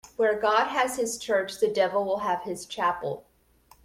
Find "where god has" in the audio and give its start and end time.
0.17-0.95